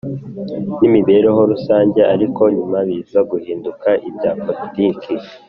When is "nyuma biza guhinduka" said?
2.55-3.89